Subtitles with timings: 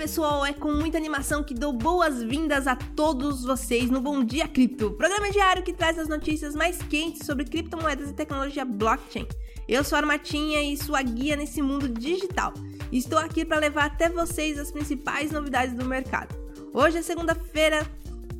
[0.00, 4.92] pessoal, é com muita animação que dou boas-vindas a todos vocês no Bom Dia Cripto,
[4.92, 9.28] programa diário que traz as notícias mais quentes sobre criptomoedas e tecnologia blockchain.
[9.68, 12.54] Eu sou a Armatinha e sua guia nesse mundo digital.
[12.90, 16.34] Estou aqui para levar até vocês as principais novidades do mercado.
[16.72, 17.86] Hoje é segunda-feira,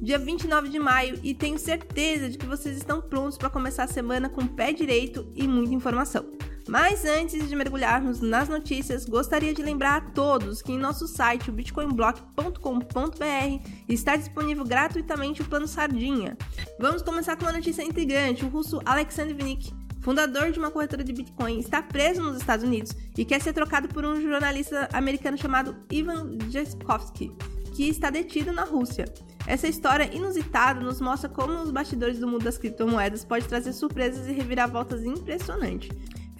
[0.00, 3.88] dia 29 de maio, e tenho certeza de que vocês estão prontos para começar a
[3.88, 6.24] semana com o pé direito e muita informação.
[6.70, 11.50] Mas antes de mergulharmos nas notícias, gostaria de lembrar a todos que em nosso site,
[11.50, 16.38] o bitcoinblock.com.br, está disponível gratuitamente o plano Sardinha.
[16.78, 21.12] Vamos começar com uma notícia intrigante: o russo Alexander Vinik, fundador de uma corretora de
[21.12, 25.74] Bitcoin, está preso nos Estados Unidos e quer ser trocado por um jornalista americano chamado
[25.90, 27.32] Ivan Jaskovsky,
[27.74, 29.06] que está detido na Rússia.
[29.44, 34.28] Essa história inusitada nos mostra como os bastidores do mundo das criptomoedas pode trazer surpresas
[34.28, 35.90] e reviravoltas impressionantes.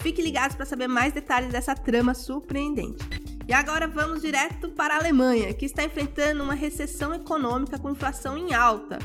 [0.00, 3.06] Fique ligados para saber mais detalhes dessa trama surpreendente.
[3.46, 8.38] E agora vamos direto para a Alemanha, que está enfrentando uma recessão econômica com inflação
[8.38, 8.98] em alta.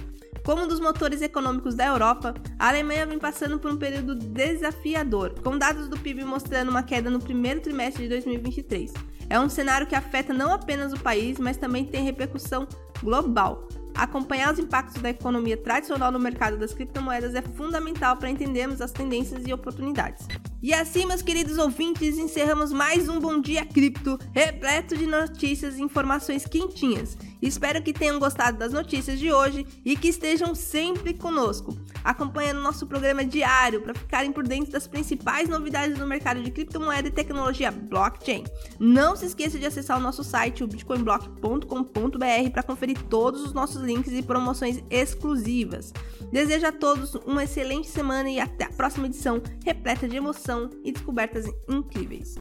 [0.45, 5.33] Como um dos motores econômicos da Europa, a Alemanha vem passando por um período desafiador,
[5.41, 8.93] com dados do PIB mostrando uma queda no primeiro trimestre de 2023.
[9.29, 12.67] É um cenário que afeta não apenas o país, mas também tem repercussão
[13.01, 13.67] global.
[13.95, 18.91] Acompanhar os impactos da economia tradicional no mercado das criptomoedas é fundamental para entendermos as
[18.91, 20.27] tendências e oportunidades.
[20.61, 25.81] E assim, meus queridos ouvintes, encerramos mais um Bom Dia Cripto, repleto de notícias e
[25.83, 27.17] informações quentinhas.
[27.45, 32.87] Espero que tenham gostado das notícias de hoje e que estejam sempre conosco, acompanhando nosso
[32.87, 37.69] programa diário para ficarem por dentro das principais novidades do mercado de criptomoeda e tecnologia
[37.69, 38.45] blockchain.
[38.79, 43.79] Não se esqueça de acessar o nosso site, o bitcoinblock.com.br, para conferir todos os nossos
[43.79, 45.93] links e promoções exclusivas.
[46.31, 50.91] Desejo a todos uma excelente semana e até a próxima edição repleta de emoção e
[50.91, 52.37] descobertas incríveis.